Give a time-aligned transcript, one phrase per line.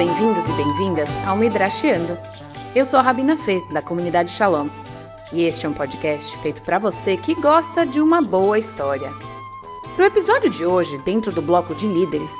[0.00, 2.16] Bem-vindos e bem-vindas ao Midrashiando.
[2.74, 4.70] Eu sou a Rabina Fê, da comunidade Shalom,
[5.30, 9.12] e este é um podcast feito para você que gosta de uma boa história.
[9.94, 12.30] Para o episódio de hoje, dentro do bloco de líderes,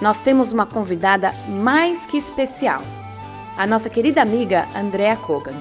[0.00, 2.80] nós temos uma convidada mais que especial,
[3.58, 5.60] a nossa querida amiga Andrea Kogan.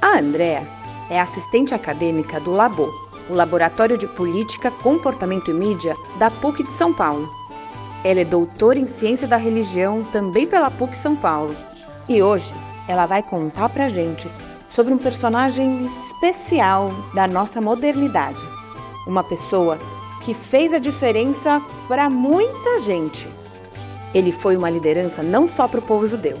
[0.00, 0.64] A Andrea
[1.10, 2.88] é assistente acadêmica do LABO,
[3.28, 7.37] o Laboratório de Política, Comportamento e Mídia da PUC de São Paulo.
[8.04, 11.54] Ela é doutora em Ciência da Religião também pela PUC São Paulo.
[12.08, 12.54] E hoje
[12.86, 14.30] ela vai contar pra gente
[14.68, 18.44] sobre um personagem especial da nossa modernidade.
[19.06, 19.78] Uma pessoa
[20.24, 23.28] que fez a diferença para muita gente.
[24.14, 26.38] Ele foi uma liderança não só para o povo judeu,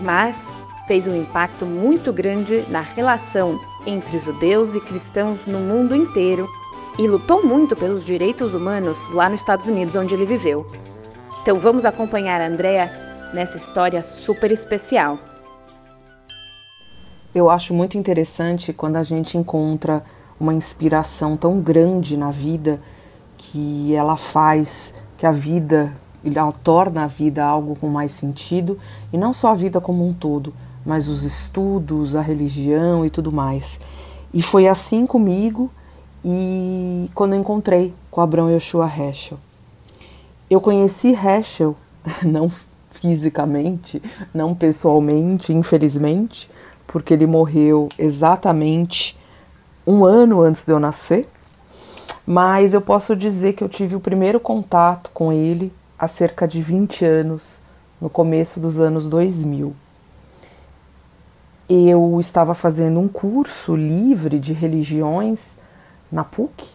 [0.00, 0.54] mas
[0.86, 6.48] fez um impacto muito grande na relação entre judeus e cristãos no mundo inteiro
[6.98, 10.66] e lutou muito pelos direitos humanos lá nos Estados Unidos, onde ele viveu.
[11.42, 12.90] Então vamos acompanhar a Andrea
[13.34, 15.18] nessa história super especial.
[17.34, 20.04] Eu acho muito interessante quando a gente encontra
[20.38, 22.80] uma inspiração tão grande na vida
[23.36, 25.92] que ela faz que a vida,
[26.24, 28.78] ela torna a vida algo com mais sentido
[29.12, 30.54] e não só a vida como um todo,
[30.86, 33.80] mas os estudos, a religião e tudo mais.
[34.32, 35.70] E foi assim comigo
[36.24, 39.38] e quando eu encontrei com Abrão Yoshua Heschel.
[40.48, 41.76] Eu conheci Heschel,
[42.24, 42.50] não
[42.90, 46.50] fisicamente, não pessoalmente, infelizmente,
[46.86, 49.18] porque ele morreu exatamente
[49.86, 51.28] um ano antes de eu nascer,
[52.26, 56.62] mas eu posso dizer que eu tive o primeiro contato com ele há cerca de
[56.62, 57.58] 20 anos,
[58.00, 59.74] no começo dos anos 2000
[61.68, 65.56] eu estava fazendo um curso livre de religiões
[66.10, 66.66] na PUC,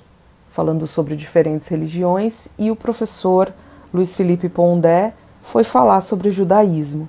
[0.49, 3.53] falando sobre diferentes religiões, e o professor
[3.93, 7.07] Luiz Felipe Pondé foi falar sobre judaísmo.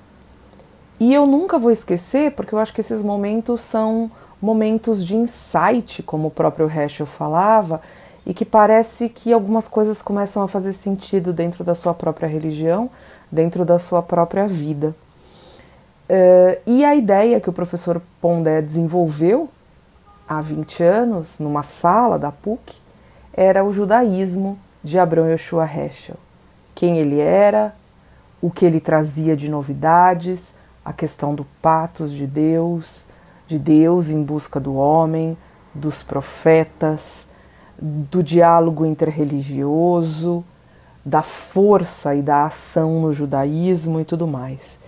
[0.99, 4.11] E eu nunca vou esquecer, porque eu acho que esses momentos são
[4.41, 7.81] momentos de insight, como o próprio Heschel falava,
[8.25, 12.89] e que parece que algumas coisas começam a fazer sentido dentro da sua própria religião,
[13.31, 14.95] dentro da sua própria vida.
[16.09, 19.49] Uh, e a ideia que o professor Pondé desenvolveu
[20.31, 22.73] há 20 anos, numa sala da PUC,
[23.33, 26.15] era o judaísmo de Abrão Yoshua Heschel.
[26.73, 27.75] Quem ele era,
[28.41, 30.53] o que ele trazia de novidades,
[30.85, 33.05] a questão do patos de Deus,
[33.45, 35.37] de Deus em busca do homem,
[35.75, 37.27] dos profetas,
[37.77, 40.45] do diálogo interreligioso,
[41.03, 44.79] da força e da ação no judaísmo e tudo mais.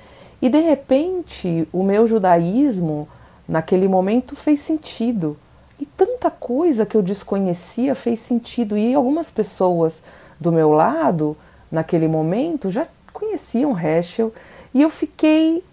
[0.41, 3.09] E de repente, o meu judaísmo,
[3.47, 5.37] naquele momento, fez sentido.
[5.79, 8.77] E tanta coisa que eu desconhecia fez sentido.
[8.77, 10.03] E algumas pessoas
[10.39, 11.35] do meu lado,
[11.71, 14.33] naquele momento, já conheciam Heschel.
[14.73, 15.63] E eu fiquei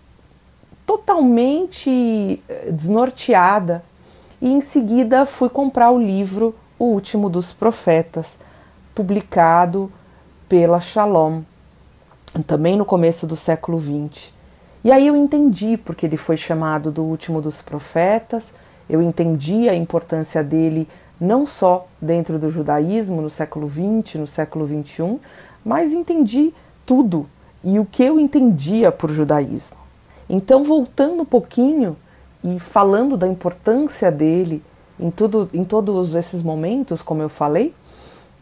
[0.87, 3.85] totalmente eh, desnorteada.
[4.41, 8.39] E em seguida fui comprar o livro O Último dos Profetas,
[8.95, 9.93] publicado
[10.49, 11.43] pela Shalom,
[12.47, 14.40] também no começo do século XX.
[14.83, 18.55] E aí eu entendi porque ele foi chamado do último dos profetas,
[18.89, 20.89] eu entendi a importância dele
[21.21, 25.19] não só dentro do judaísmo no século XX, no século XXI,
[25.65, 26.55] mas entendi
[26.87, 27.29] tudo
[27.63, 29.77] e o que eu entendia por judaísmo.
[30.29, 31.97] Então, voltando um pouquinho
[32.43, 34.63] e falando da importância dele
[34.99, 37.75] em, tudo, em todos esses momentos, como eu falei,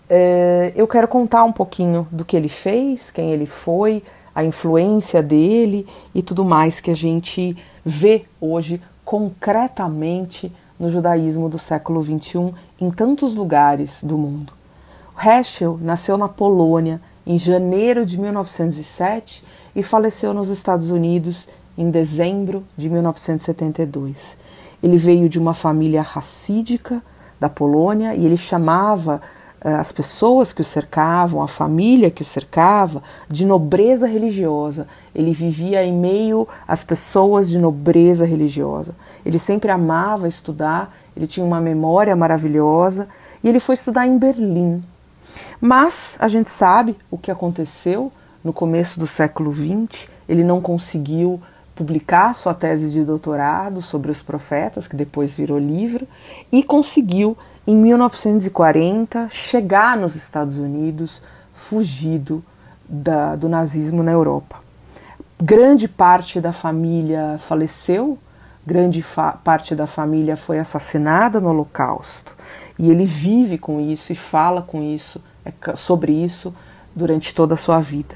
[0.09, 4.03] é, eu quero contar um pouquinho do que ele fez, quem ele foi,
[4.39, 5.85] a influência dele
[6.15, 12.89] e tudo mais que a gente vê hoje concretamente no judaísmo do século XXI em
[12.89, 14.53] tantos lugares do mundo.
[15.21, 19.43] Heschel nasceu na Polônia em janeiro de 1907
[19.75, 24.37] e faleceu nos Estados Unidos em dezembro de 1972.
[24.81, 27.03] Ele veio de uma família racídica
[27.41, 29.21] da Polônia e ele chamava
[29.61, 34.87] as pessoas que o cercavam, a família que o cercava, de nobreza religiosa.
[35.15, 38.95] Ele vivia em meio às pessoas de nobreza religiosa.
[39.25, 43.09] Ele sempre amava estudar, ele tinha uma memória maravilhosa
[43.43, 44.83] e ele foi estudar em Berlim.
[45.61, 48.13] Mas a gente sabe o que aconteceu
[48.45, 50.09] no começo do século XX.
[50.29, 51.41] Ele não conseguiu
[51.75, 56.09] publicar sua tese de doutorado sobre os profetas, que depois virou livro,
[56.51, 57.37] e conseguiu
[57.69, 61.21] em 1940, chegar nos Estados Unidos,
[61.53, 62.43] fugido
[62.89, 64.57] da, do nazismo na Europa.
[65.39, 68.17] Grande parte da família faleceu,
[68.67, 72.35] grande fa parte da família foi assassinada no Holocausto.
[72.79, 76.55] E ele vive com isso e fala com isso, é, sobre isso
[76.97, 78.15] durante toda a sua vida.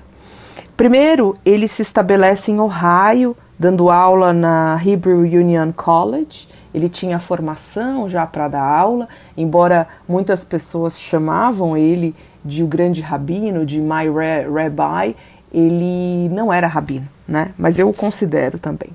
[0.79, 6.49] Primeiro, ele se estabelece em Ohio, dando aula na Hebrew Union College.
[6.75, 12.15] Ele tinha formação já para dar aula, embora muitas pessoas chamavam ele
[12.45, 14.09] de o grande rabino, de my
[14.53, 15.17] rabbi,
[15.53, 17.53] ele não era rabino, né?
[17.59, 18.91] Mas eu o considero também.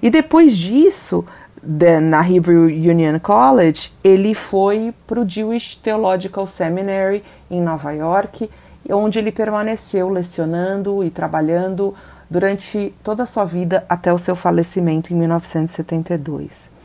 [0.00, 1.24] E depois disso,
[2.02, 8.48] na Hebrew Union College, ele foi para o Jewish Theological Seminary em Nova York,
[8.88, 11.92] onde ele permaneceu lecionando e trabalhando
[12.30, 16.75] durante toda a sua vida até o seu falecimento em 1972.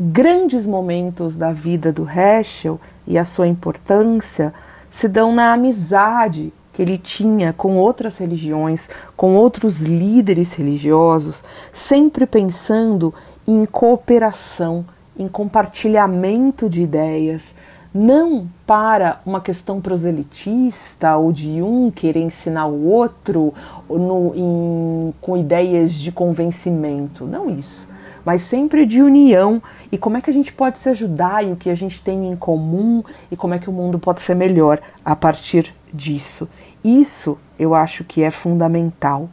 [0.00, 4.54] Grandes momentos da vida do Heschel e a sua importância
[4.88, 11.42] se dão na amizade que ele tinha com outras religiões, com outros líderes religiosos,
[11.72, 13.12] sempre pensando
[13.44, 14.86] em cooperação,
[15.18, 17.56] em compartilhamento de ideias,
[17.92, 23.52] não para uma questão proselitista ou de um querer ensinar o outro
[23.90, 27.87] no, em, com ideias de convencimento, não isso,
[28.28, 31.56] mas sempre de união e como é que a gente pode se ajudar e o
[31.56, 34.82] que a gente tem em comum e como é que o mundo pode ser melhor
[35.02, 36.46] a partir disso.
[36.84, 39.30] Isso eu acho que é fundamental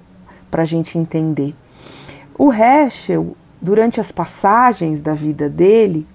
[0.49, 1.53] para a gente entender.
[2.39, 6.07] O Heschel, durante as passagens da vida dele,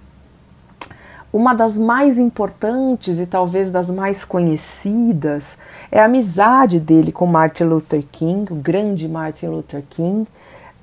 [1.31, 5.59] uma das mais importantes e talvez das mais conhecidas
[5.93, 10.27] é a amizade dele com Martin Luther King, o grande Martin Luther King,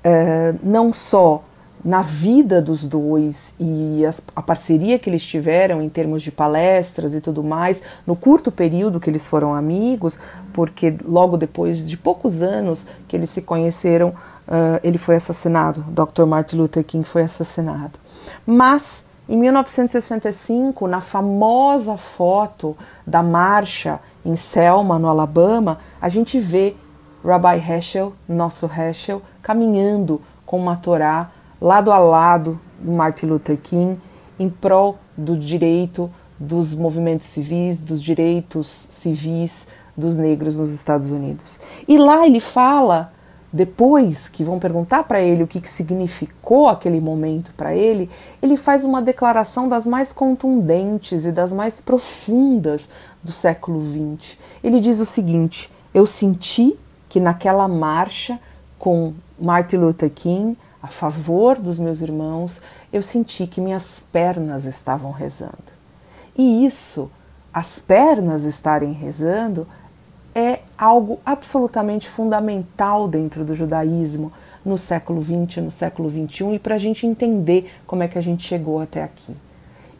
[0.04, 1.42] é, não só
[1.84, 7.14] na vida dos dois e as, a parceria que eles tiveram em termos de palestras
[7.14, 10.18] e tudo mais, no curto período que eles foram amigos,
[10.52, 16.24] porque logo depois de poucos anos que eles se conheceram, uh, ele foi assassinado, Dr.
[16.24, 17.98] Martin Luther King foi assassinado.
[18.46, 22.76] Mas em 1965, na famosa foto
[23.06, 26.74] da marcha em Selma, no Alabama, a gente vê
[27.22, 31.30] Rabbi Heschel, nosso Heschel, caminhando com uma Torá
[31.60, 34.00] lado a lado do Martin Luther King
[34.38, 39.66] em prol do direito dos movimentos civis, dos direitos civis
[39.96, 41.58] dos negros nos Estados Unidos.
[41.88, 43.12] E lá ele fala
[43.52, 48.10] depois que vão perguntar para ele o que, que significou aquele momento para ele,
[48.42, 52.90] ele faz uma declaração das mais contundentes e das mais profundas
[53.22, 54.36] do século XX.
[54.62, 56.78] Ele diz o seguinte: Eu senti
[57.08, 58.38] que naquela marcha
[58.78, 65.10] com Martin Luther King a favor dos meus irmãos, eu senti que minhas pernas estavam
[65.10, 65.78] rezando.
[66.36, 67.10] E isso,
[67.52, 69.66] as pernas estarem rezando,
[70.34, 74.32] é algo absolutamente fundamental dentro do judaísmo
[74.64, 78.22] no século XX, no século XXI e para a gente entender como é que a
[78.22, 79.34] gente chegou até aqui.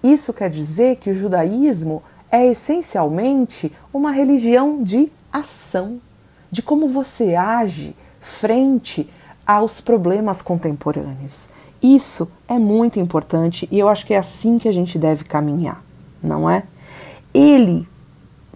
[0.02, 6.00] Isso quer dizer que o judaísmo é essencialmente uma religião de ação,
[6.50, 9.08] de como você age frente
[9.48, 11.48] aos problemas contemporâneos.
[11.82, 15.82] Isso é muito importante e eu acho que é assim que a gente deve caminhar,
[16.22, 16.64] não é?
[17.32, 17.88] Ele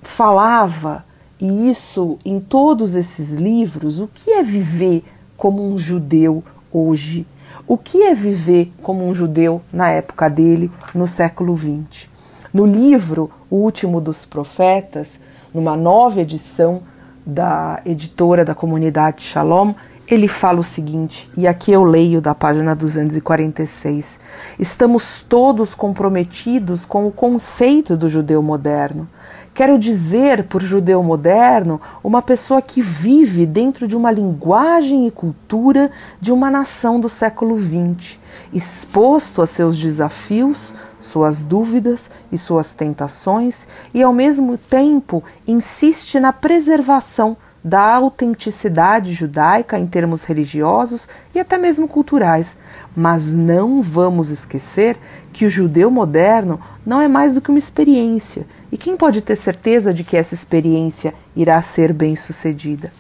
[0.02, 1.02] falava
[1.40, 5.02] e isso em todos esses livros, o que é viver
[5.34, 7.26] como um judeu hoje?
[7.66, 12.08] O que é viver como um judeu na época dele, no século XX?
[12.52, 15.20] No livro O Último dos Profetas,
[15.54, 16.82] numa nova edição
[17.24, 19.74] da editora da comunidade Shalom,
[20.14, 24.20] ele fala o seguinte, e aqui eu leio da página 246:
[24.58, 29.08] Estamos todos comprometidos com o conceito do judeu moderno.
[29.54, 35.90] Quero dizer, por judeu moderno, uma pessoa que vive dentro de uma linguagem e cultura
[36.20, 38.18] de uma nação do século XX,
[38.52, 46.34] exposto a seus desafios, suas dúvidas e suas tentações, e ao mesmo tempo insiste na
[46.34, 52.56] preservação da autenticidade judaica em termos religiosos e até mesmo culturais.
[52.96, 54.98] Mas não vamos esquecer
[55.32, 59.36] que o judeu moderno não é mais do que uma experiência e quem pode ter
[59.36, 62.90] certeza de que essa experiência irá ser bem sucedida?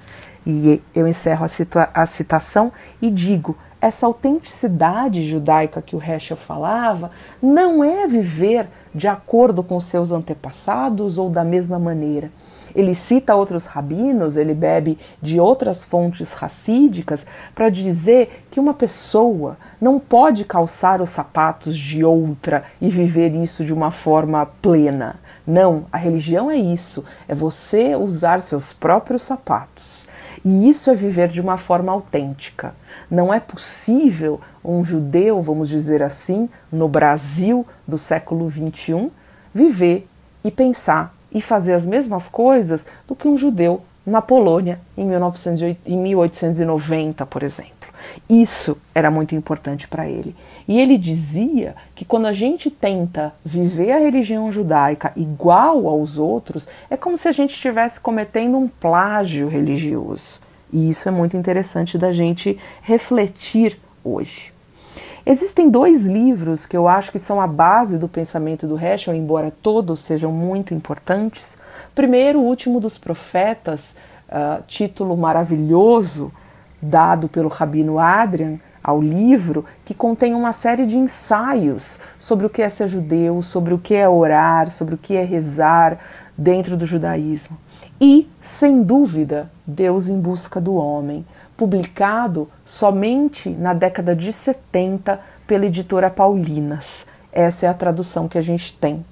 [0.46, 7.10] E eu encerro a, a citação e digo: essa autenticidade judaica que o Heschel falava
[7.42, 12.30] não é viver de acordo com seus antepassados ou da mesma maneira.
[12.74, 19.56] Ele cita outros rabinos, ele bebe de outras fontes racídicas para dizer que uma pessoa
[19.80, 25.16] não pode calçar os sapatos de outra e viver isso de uma forma plena.
[25.46, 30.06] Não, a religião é isso, é você usar seus próprios sapatos.
[30.44, 32.74] E isso é viver de uma forma autêntica.
[33.10, 39.10] Não é possível um judeu, vamos dizer assim, no Brasil do século XXI,
[39.54, 40.08] viver
[40.42, 47.24] e pensar e fazer as mesmas coisas do que um judeu na Polônia em, 1890,
[47.26, 47.82] por exemplo.
[48.28, 50.34] Isso era muito importante para ele.
[50.66, 56.68] E ele dizia que quando a gente tenta viver a religião judaica igual aos outros,
[56.90, 60.40] é como se a gente estivesse cometendo um plágio religioso.
[60.72, 64.51] E isso é muito interessante da gente refletir hoje.
[65.24, 69.52] Existem dois livros que eu acho que são a base do pensamento do Heschel, embora
[69.52, 71.58] todos sejam muito importantes.
[71.94, 73.96] Primeiro, O Último dos Profetas,
[74.28, 76.32] uh, título maravilhoso
[76.80, 82.60] dado pelo Rabino Adrian ao livro, que contém uma série de ensaios sobre o que
[82.60, 85.98] é ser judeu, sobre o que é orar, sobre o que é rezar
[86.36, 87.56] dentro do judaísmo.
[88.04, 91.24] E, sem dúvida, Deus em Busca do Homem,
[91.56, 97.06] publicado somente na década de 70 pela editora Paulinas.
[97.30, 99.06] Essa é a tradução que a gente tem.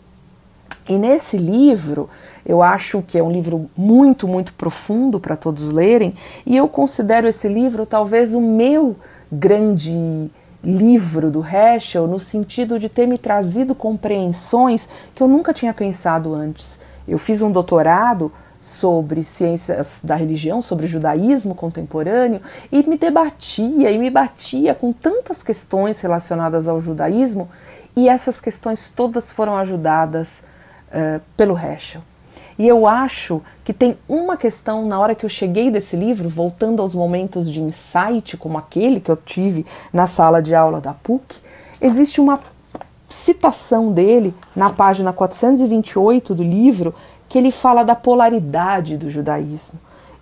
[0.88, 2.11] E nesse livro,
[2.44, 6.12] eu acho que é um livro muito, muito profundo para todos lerem,
[6.44, 8.97] e eu considero esse livro talvez o meu
[9.30, 10.28] grande
[10.64, 16.35] livro do Heschel, no sentido de ter me trazido compreensões que eu nunca tinha pensado
[16.35, 16.80] antes.
[17.06, 23.99] Eu fiz um doutorado sobre ciências da religião, sobre judaísmo contemporâneo, e me debatia e
[23.99, 27.49] me batia com tantas questões relacionadas ao judaísmo,
[27.97, 30.45] e essas questões todas foram ajudadas
[30.88, 32.02] uh, pelo Heschel.
[32.59, 36.83] E eu acho que tem uma questão na hora que eu cheguei desse livro, voltando
[36.83, 41.37] aos momentos de insight, como aquele que eu tive na sala de aula da PUC,
[41.81, 42.38] existe uma
[43.09, 46.95] citação dele na página 428 do livro
[47.31, 49.79] que ele fala da polaridade do judaísmo.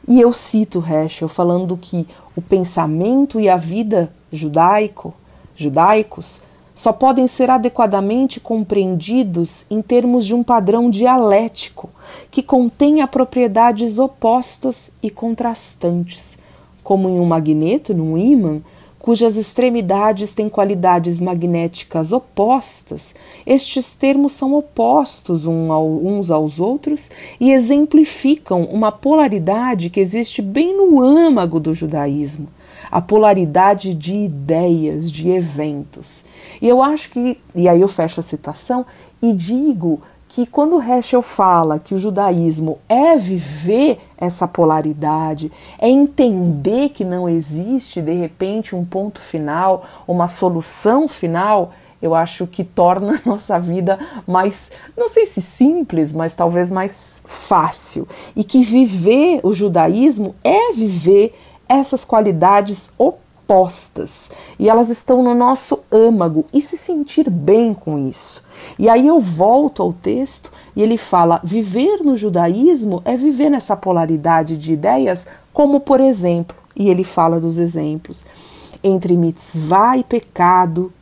[0.07, 5.15] E eu cito Heschel falando que o pensamento e a vida judaico,
[5.57, 6.43] judaicos
[6.75, 11.89] só podem ser adequadamente compreendidos em termos de um padrão dialético
[12.31, 16.39] que contenha propriedades opostas e contrastantes,
[16.85, 18.61] como em um magneto, num ímã,
[18.99, 23.15] cujas extremidades têm qualidades magnéticas opostas,
[23.47, 31.01] estes termos são opostos uns aos outros e exemplificam uma polaridade que existe bem no
[31.01, 32.49] âmago do judaísmo,
[32.91, 36.25] a polaridade de ideias, de eventos.
[36.61, 38.85] E eu acho que, e aí eu fecho a citação
[39.23, 40.01] e digo
[40.39, 47.29] que quando Heschel fala que o judaísmo é viver essa polaridade, é entender que não
[47.29, 53.59] existe de repente um ponto final, uma solução final, eu acho que torna a nossa
[53.59, 58.07] vida mais, não sei se simples, mas talvez mais fácil.
[58.37, 61.37] E que viver o judaísmo é viver
[61.69, 68.07] essas qualidades opostas postas e elas estão no nosso âmago e se sentir bem com
[68.07, 68.45] isso.
[68.79, 73.75] E aí eu volto ao texto e ele fala: viver no judaísmo é viver nessa
[73.75, 78.23] polaridade de ideias, como por exemplo, e ele fala dos exemplos,
[78.85, 80.93] entre mitzvah e pecado,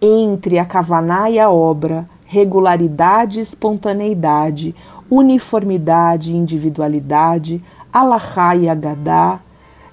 [0.00, 4.74] entre a kavaná e a obra, regularidade e espontaneidade,
[5.08, 9.38] uniformidade e individualidade, alahá e agadá,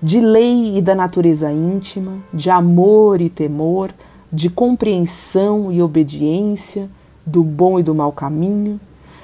[0.01, 3.91] de lei e da natureza íntima, de amor e temor,
[4.32, 6.89] de compreensão e obediência,
[7.25, 8.79] do bom e do mau caminho,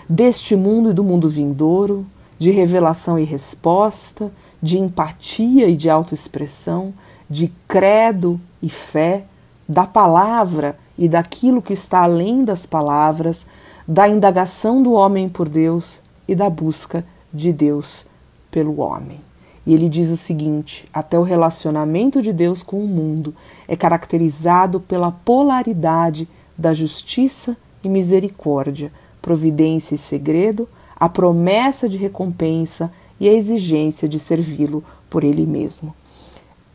[0.07, 2.05] deste mundo e do mundo vindouro,
[2.37, 6.93] de revelação e resposta, de empatia e de autoexpressão,
[7.29, 9.23] de credo e fé,
[9.67, 13.47] da palavra e daquilo que está além das palavras,
[13.87, 18.05] da indagação do homem por Deus e da busca de Deus
[18.51, 19.19] pelo homem.
[19.65, 23.33] E ele diz o seguinte: até o relacionamento de Deus com o mundo
[23.67, 28.91] é caracterizado pela polaridade da justiça e misericórdia,
[29.21, 35.93] providência e segredo, a promessa de recompensa e a exigência de servi-lo por ele mesmo.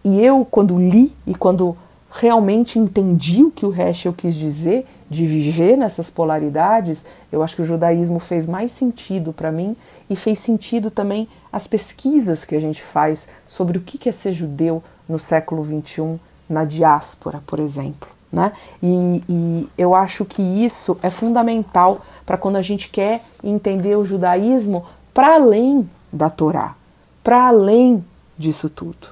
[0.04, 1.76] E eu, quando li e quando
[2.10, 7.62] realmente entendi o que o Heschel quis dizer de viver nessas polaridades, eu acho que
[7.62, 9.76] o judaísmo fez mais sentido para mim
[10.08, 14.32] e fez sentido também as pesquisas que a gente faz sobre o que é ser
[14.32, 18.08] judeu no século XXI na diáspora, por exemplo.
[18.32, 18.52] Né?
[18.80, 24.04] E, e eu acho que isso é fundamental para quando a gente quer entender o
[24.04, 26.76] judaísmo para além da Torá,
[27.24, 28.04] para além
[28.38, 29.08] disso tudo.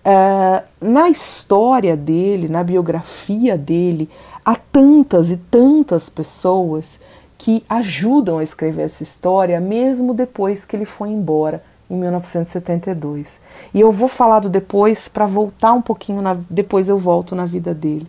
[0.00, 4.08] Uh, na história dele, na biografia dele,
[4.50, 6.98] há tantas e tantas pessoas
[7.38, 13.38] que ajudam a escrever essa história, mesmo depois que ele foi embora em 1972.
[13.72, 17.46] E eu vou falar do depois para voltar um pouquinho, na, depois eu volto na
[17.46, 18.08] vida dele.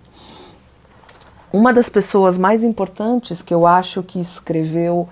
[1.54, 5.08] Uma das pessoas mais importantes que eu acho que escreveu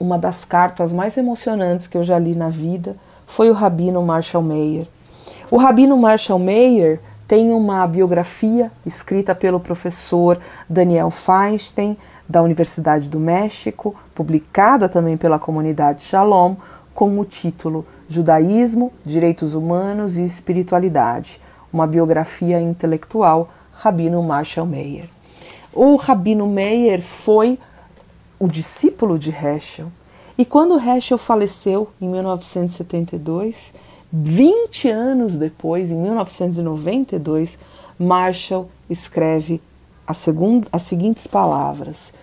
[0.00, 2.96] uma das cartas mais emocionantes que eu já li na vida
[3.26, 4.86] foi o rabino Marshall Mayer.
[5.50, 11.96] O rabino Marshall Mayer tem uma biografia escrita pelo professor Daniel Feinstein,
[12.28, 16.56] da Universidade do México, publicada também pela comunidade Shalom,
[16.94, 21.40] com o título Judaísmo, Direitos Humanos e Espiritualidade,
[21.72, 25.08] uma biografia intelectual, Rabino Marshall Mayer.
[25.72, 27.58] O Rabino Meyer foi
[28.38, 29.88] o discípulo de Heschel.
[30.38, 33.72] E quando Heschel faleceu em 1972,
[34.24, 37.58] 20 anos depois, em 1992,
[37.98, 39.60] Marshall escreve
[40.06, 40.16] as
[40.82, 42.14] seguintes palavras: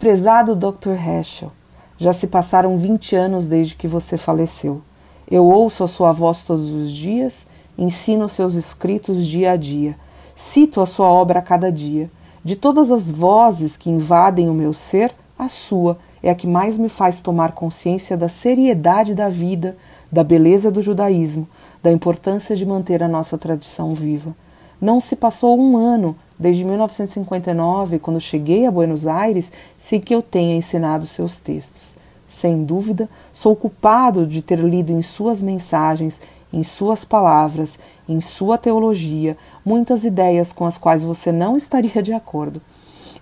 [0.00, 0.94] Prezado Dr.
[0.94, 1.52] Heschel,
[1.96, 4.82] já se passaram 20 anos desde que você faleceu.
[5.30, 7.46] Eu ouço a sua voz todos os dias,
[7.78, 9.96] ensino seus escritos dia a dia,
[10.34, 12.10] cito a sua obra a cada dia.
[12.44, 16.78] De todas as vozes que invadem o meu ser, a sua é a que mais
[16.78, 19.76] me faz tomar consciência da seriedade da vida,
[20.12, 21.48] da beleza do judaísmo,
[21.82, 24.36] da importância de manter a nossa tradição viva.
[24.78, 30.20] Não se passou um ano desde 1959, quando cheguei a Buenos Aires, sem que eu
[30.20, 31.96] tenha ensinado seus textos.
[32.28, 36.20] Sem dúvida, sou culpado de ter lido em suas mensagens
[36.52, 37.78] em suas palavras,
[38.08, 42.60] em sua teologia, muitas ideias com as quais você não estaria de acordo.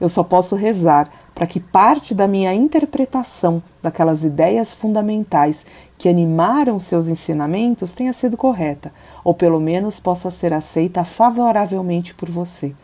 [0.00, 5.64] Eu só posso rezar para que parte da minha interpretação daquelas ideias fundamentais
[5.96, 8.92] que animaram seus ensinamentos tenha sido correta,
[9.24, 12.74] ou pelo menos possa ser aceita favoravelmente por você.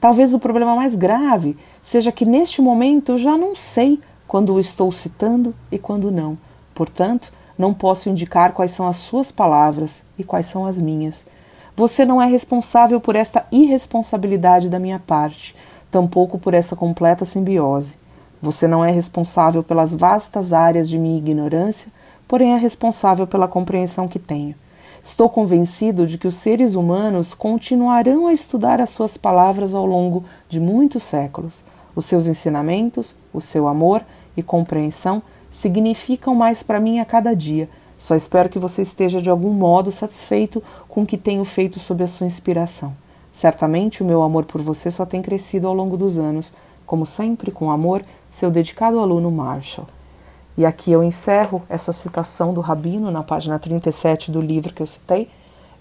[0.00, 4.60] Talvez o problema mais grave seja que neste momento eu já não sei quando o
[4.60, 6.38] estou citando e quando não.
[6.74, 11.26] Portanto, não posso indicar quais são as suas palavras e quais são as minhas.
[11.76, 15.54] Você não é responsável por esta irresponsabilidade da minha parte,
[15.90, 18.05] tampouco por essa completa simbiose.
[18.40, 21.90] Você não é responsável pelas vastas áreas de minha ignorância,
[22.28, 24.54] porém é responsável pela compreensão que tenho.
[25.02, 30.24] Estou convencido de que os seres humanos continuarão a estudar as suas palavras ao longo
[30.48, 31.62] de muitos séculos.
[31.94, 34.04] Os seus ensinamentos, o seu amor
[34.36, 37.68] e compreensão significam mais para mim a cada dia.
[37.96, 42.04] Só espero que você esteja de algum modo satisfeito com o que tenho feito sob
[42.04, 42.92] a sua inspiração.
[43.32, 46.52] Certamente o meu amor por você só tem crescido ao longo dos anos,
[46.84, 48.02] como sempre, com amor,
[48.36, 49.86] seu dedicado aluno Marshall.
[50.58, 54.86] E aqui eu encerro essa citação do Rabino na página 37 do livro que eu
[54.86, 55.30] citei,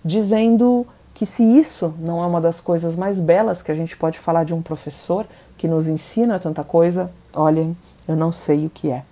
[0.05, 4.17] dizendo que se isso não é uma das coisas mais belas que a gente pode
[4.19, 5.25] falar de um professor
[5.57, 7.75] que nos ensina tanta coisa, olhem,
[8.07, 9.03] eu não sei o que é.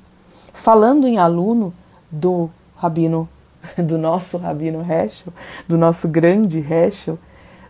[0.53, 1.73] Falando em aluno
[2.09, 3.27] do rabino,
[3.75, 5.33] do nosso rabino Heschel,
[5.67, 7.19] do nosso grande Heschel,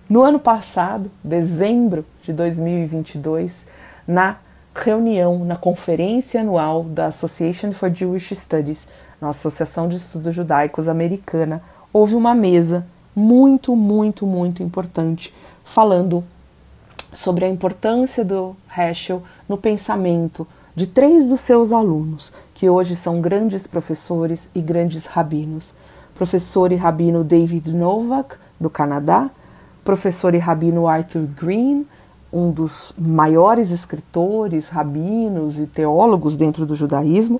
[0.07, 3.67] no ano passado, dezembro de 2022,
[4.07, 4.37] na
[4.75, 8.87] reunião, na conferência anual da Association for Jewish Studies,
[9.21, 15.33] na Associação de Estudos Judaicos Americana, houve uma mesa muito, muito, muito importante
[15.63, 16.23] falando
[17.13, 23.21] sobre a importância do Heschel no pensamento de três dos seus alunos, que hoje são
[23.21, 25.73] grandes professores e grandes rabinos.
[26.15, 29.29] Professor e rabino David Novak, do Canadá,
[29.83, 31.85] professor e rabino Arthur Green,
[32.33, 37.39] um dos maiores escritores, rabinos e teólogos dentro do judaísmo,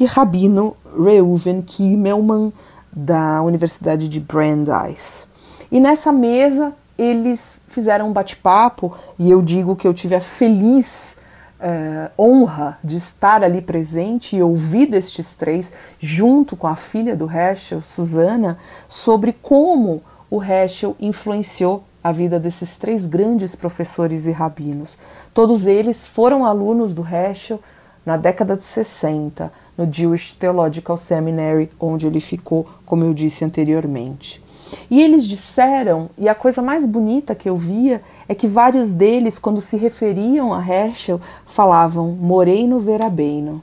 [0.00, 2.52] e rabino Reuven Kimmelman,
[2.92, 5.26] da Universidade de Brandeis.
[5.70, 11.16] E nessa mesa eles fizeram um bate-papo e eu digo que eu tive a feliz
[11.58, 17.30] é, honra de estar ali presente e ouvir destes três, junto com a filha do
[17.30, 24.96] Heschel, Susana, sobre como o Heschel influenciou a vida desses três grandes professores e rabinos.
[25.32, 27.60] Todos eles foram alunos do Heschel
[28.04, 34.42] na década de 60, no Jewish Theological Seminary, onde ele ficou, como eu disse anteriormente.
[34.90, 39.38] E eles disseram, e a coisa mais bonita que eu via é que vários deles,
[39.38, 43.62] quando se referiam a Heschel, falavam Moreno Verabeino,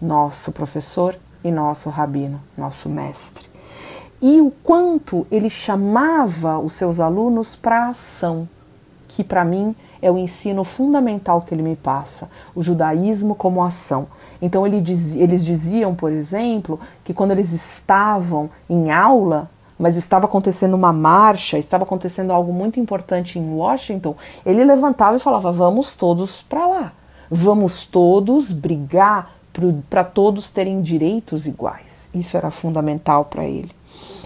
[0.00, 3.53] nosso professor e nosso rabino, nosso mestre.
[4.20, 8.48] E o quanto ele chamava os seus alunos para a ação,
[9.08, 14.06] que para mim é o ensino fundamental que ele me passa, o judaísmo como ação.
[14.40, 20.26] Então ele diz, eles diziam, por exemplo, que quando eles estavam em aula, mas estava
[20.26, 25.94] acontecendo uma marcha, estava acontecendo algo muito importante em Washington, ele levantava e falava: vamos
[25.94, 26.92] todos para lá,
[27.30, 29.34] vamos todos brigar
[29.88, 32.08] para todos terem direitos iguais.
[32.12, 33.70] Isso era fundamental para ele.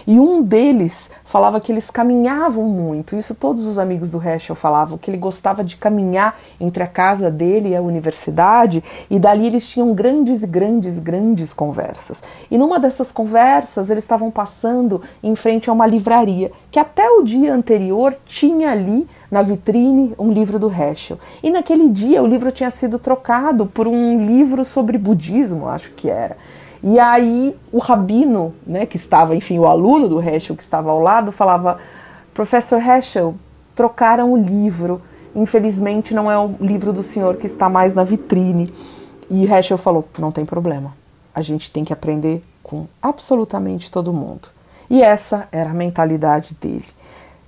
[0.09, 3.15] E um deles falava que eles caminhavam muito.
[3.15, 7.29] Isso todos os amigos do Heschel falavam, que ele gostava de caminhar entre a casa
[7.29, 12.23] dele e a universidade, e dali eles tinham grandes grandes, grandes conversas.
[12.49, 17.21] E numa dessas conversas, eles estavam passando em frente a uma livraria, que até o
[17.21, 21.19] dia anterior tinha ali na vitrine um livro do Heschel.
[21.43, 26.09] E naquele dia o livro tinha sido trocado por um livro sobre budismo, acho que
[26.09, 26.35] era.
[26.81, 30.99] E aí o rabino, né, que estava, enfim, o aluno do Heschel que estava ao
[30.99, 31.77] lado, falava:
[32.33, 33.35] Professor Heschel,
[33.75, 35.01] trocaram o livro.
[35.35, 38.73] Infelizmente não é o livro do senhor que está mais na vitrine.
[39.29, 40.93] E Heschel falou: Não tem problema.
[41.35, 44.47] A gente tem que aprender com absolutamente todo mundo.
[44.89, 46.85] E essa era a mentalidade dele.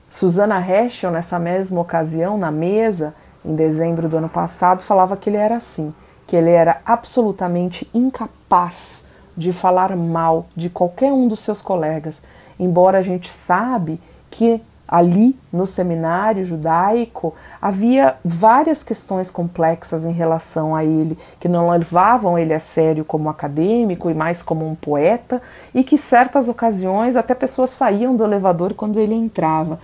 [0.10, 5.38] Susana Heschel, nessa mesma ocasião, na mesa, em dezembro do ano passado, falava que ele
[5.38, 5.94] era assim,
[6.28, 9.06] que ele era absolutamente incapaz
[9.42, 12.22] de falar mal de qualquer um dos seus colegas,
[12.60, 14.00] embora a gente sabe
[14.30, 21.70] que ali no seminário judaico havia várias questões complexas em relação a ele, que não
[21.70, 25.42] levavam ele a sério como acadêmico e mais como um poeta,
[25.74, 29.80] e que certas ocasiões até pessoas saíam do elevador quando ele entrava.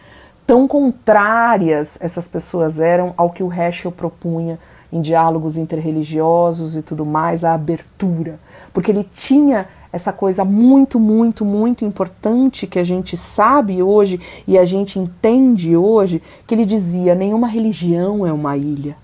[0.46, 4.60] Tão contrárias essas pessoas eram ao que o Heschel propunha
[4.92, 8.40] em diálogos interreligiosos e tudo mais, a abertura,
[8.74, 14.58] porque ele tinha essa coisa muito, muito, muito importante que a gente sabe hoje e
[14.58, 18.96] a gente entende hoje, que ele dizia: nenhuma religião é uma ilha.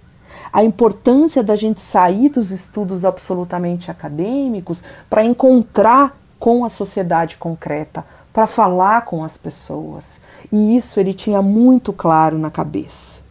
[0.51, 8.05] A importância da gente sair dos estudos absolutamente acadêmicos para encontrar com a sociedade concreta,
[8.31, 10.19] para falar com as pessoas.
[10.51, 13.22] E isso ele tinha muito claro na cabeça.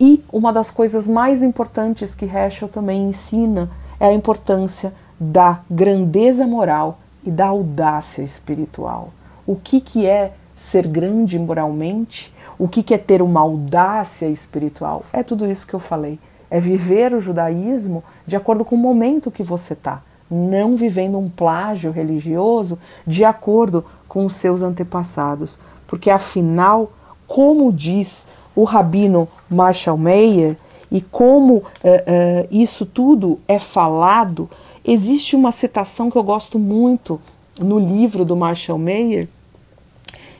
[0.00, 6.46] E uma das coisas mais importantes que Heschel também ensina é a importância da grandeza
[6.46, 9.12] moral e da audácia espiritual.
[9.46, 12.32] O que, que é ser grande moralmente?
[12.58, 15.04] O que, que é ter uma audácia espiritual?
[15.12, 16.18] É tudo isso que eu falei.
[16.50, 21.28] É viver o judaísmo de acordo com o momento que você está, não vivendo um
[21.28, 25.58] plágio religioso de acordo com os seus antepassados.
[25.86, 26.90] Porque afinal,
[27.26, 30.56] como diz o rabino Marshall Mayer
[30.90, 34.50] e como uh, uh, isso tudo é falado,
[34.84, 37.20] existe uma citação que eu gosto muito
[37.60, 39.28] no livro do Marshall Mayer,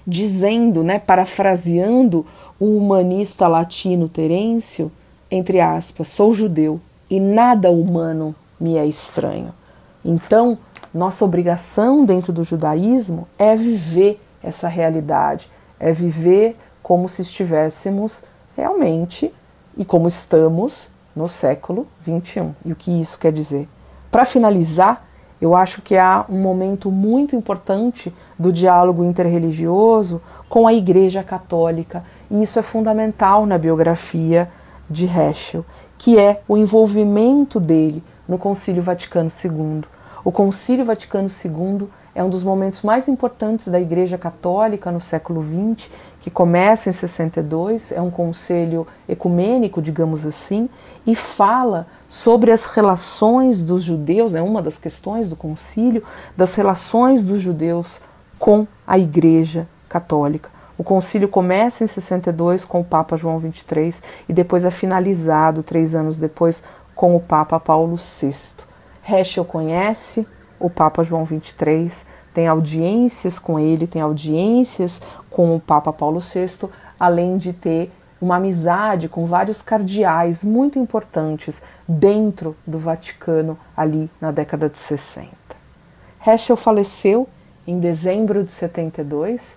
[0.07, 2.27] dizendo, né, parafraseando
[2.59, 4.91] o humanista latino Terêncio,
[5.31, 9.55] entre aspas, sou judeu e nada humano me é estranho.
[10.05, 10.59] Então,
[10.93, 18.25] nossa obrigação dentro do judaísmo é viver essa realidade, é viver como se estivéssemos
[18.57, 19.33] realmente
[19.77, 22.55] e como estamos no século 21.
[22.65, 23.69] E o que isso quer dizer?
[24.11, 25.05] Para finalizar,
[25.41, 32.05] eu acho que há um momento muito importante do diálogo interreligioso com a Igreja Católica,
[32.31, 34.51] e isso é fundamental na biografia
[34.89, 35.65] de Heschel,
[35.97, 39.83] que é o envolvimento dele no Concílio Vaticano II.
[40.25, 45.43] O Concílio Vaticano II é um dos momentos mais importantes da Igreja Católica no século
[45.43, 45.89] XX
[46.21, 50.69] que começa em 62, é um conselho ecumênico, digamos assim,
[51.07, 56.05] e fala sobre as relações dos judeus, é né, uma das questões do concílio,
[56.37, 58.01] das relações dos judeus
[58.39, 60.51] com a Igreja Católica.
[60.77, 65.95] O concílio começa em 62 com o Papa João XXIII e depois é finalizado três
[65.95, 66.63] anos depois
[66.95, 68.35] com o Papa Paulo VI.
[69.07, 70.27] Heschel conhece
[70.59, 76.69] o Papa João XXIII, tem audiências com ele, tem audiências com o Papa Paulo VI,
[76.99, 77.91] além de ter
[78.21, 85.29] uma amizade com vários cardeais muito importantes dentro do Vaticano ali na década de 60.
[86.27, 87.27] Heschel faleceu
[87.67, 89.57] em dezembro de 72,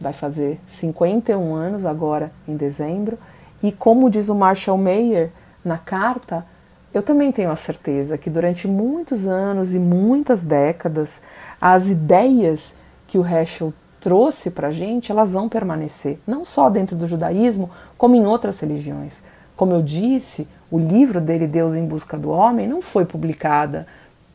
[0.00, 3.18] vai fazer 51 anos agora em dezembro,
[3.62, 5.30] e como diz o Marshall Mayer
[5.64, 6.44] na carta,
[6.92, 11.22] eu também tenho a certeza que durante muitos anos e muitas décadas,
[11.64, 16.94] as ideias que o Heschel trouxe para a gente, elas vão permanecer, não só dentro
[16.94, 19.22] do judaísmo, como em outras religiões.
[19.56, 23.86] Como eu disse, o livro dele, Deus em Busca do Homem, não foi publicada,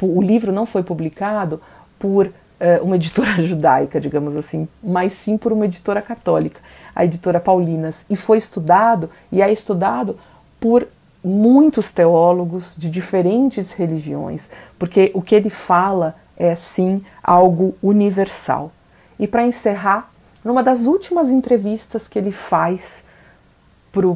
[0.02, 1.62] o livro não foi publicado
[2.00, 6.60] por eh, uma editora judaica, digamos assim, mas sim por uma editora católica,
[6.96, 10.18] a editora Paulinas, e foi estudado e é estudado
[10.60, 10.88] por
[11.24, 18.72] muitos teólogos de diferentes religiões, porque o que ele fala é sim algo universal.
[19.20, 20.10] E para encerrar,
[20.44, 23.04] numa das últimas entrevistas que ele faz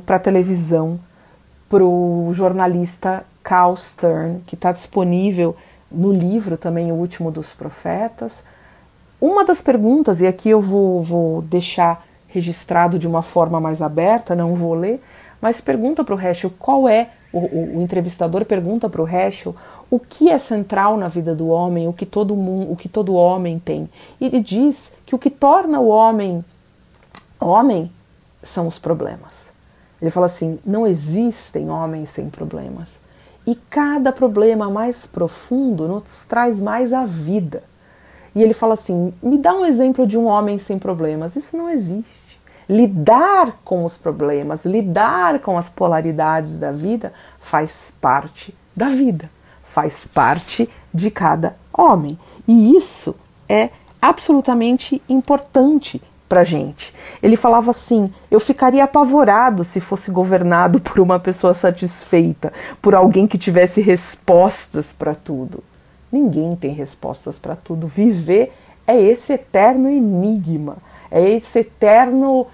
[0.05, 0.99] para a televisão,
[1.69, 5.55] para o jornalista Carl Stern, que está disponível
[5.91, 8.43] no livro também O Último dos Profetas,
[9.19, 14.35] uma das perguntas, e aqui eu vou, vou deixar registrado de uma forma mais aberta,
[14.35, 15.01] não vou ler,
[15.39, 19.55] mas pergunta para o Heschel qual é, o, o, o entrevistador pergunta para o Heschel
[19.93, 23.13] o que é central na vida do homem, o que todo mundo, o que todo
[23.13, 23.87] homem tem.
[24.19, 26.43] Ele diz que o que torna o homem
[27.39, 27.91] homem
[28.41, 29.53] são os problemas.
[30.01, 32.97] Ele fala assim: não existem homens sem problemas.
[33.45, 37.61] E cada problema mais profundo nos traz mais a vida.
[38.33, 41.35] E ele fala assim: me dá um exemplo de um homem sem problemas.
[41.35, 42.41] Isso não existe.
[42.67, 49.29] Lidar com os problemas, lidar com as polaridades da vida faz parte da vida,
[49.63, 52.19] faz parte de cada homem.
[52.47, 53.15] E isso
[53.47, 53.69] é
[54.01, 56.93] absolutamente importante para gente.
[57.21, 63.25] Ele falava assim: eu ficaria apavorado se fosse governado por uma pessoa satisfeita, por alguém
[63.25, 65.63] que tivesse respostas para tudo.
[66.11, 67.87] Ninguém tem respostas para tudo.
[67.87, 68.51] Viver
[68.85, 70.77] é esse eterno enigma,
[71.09, 72.47] é esse eterno, uh,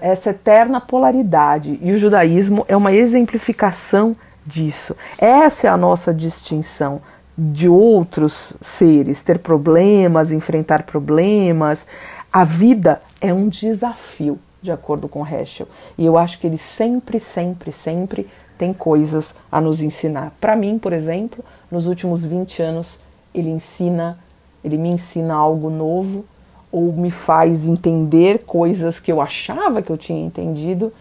[0.00, 1.78] essa eterna polaridade.
[1.82, 4.96] E o judaísmo é uma exemplificação disso.
[5.18, 7.00] Essa é a nossa distinção
[7.36, 11.86] de outros seres, ter problemas, enfrentar problemas.
[12.32, 15.68] A vida é um desafio, de acordo com Heschel.
[15.98, 20.32] E eu acho que ele sempre, sempre, sempre tem coisas a nos ensinar.
[20.40, 23.00] Para mim, por exemplo, nos últimos 20 anos,
[23.34, 24.18] ele ensina,
[24.62, 26.24] ele me ensina algo novo
[26.70, 30.92] ou me faz entender coisas que eu achava que eu tinha entendido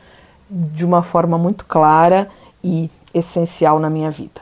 [0.49, 2.27] de uma forma muito clara
[2.63, 4.41] e essencial na minha vida.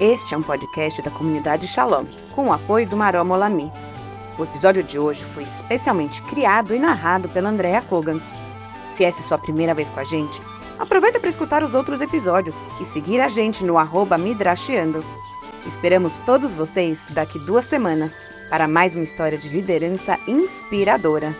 [0.00, 3.70] Este é um podcast da comunidade Shalom, com o apoio do Maró Molami.
[4.36, 8.20] O episódio de hoje foi especialmente criado e narrado pela Andrea Kogan.
[8.90, 10.42] Se essa é sua primeira vez com a gente,
[10.78, 14.16] aproveita para escutar os outros episódios e seguir a gente no arroba.
[15.64, 21.34] Esperamos todos vocês daqui duas semanas para mais uma história de liderança inspiradora.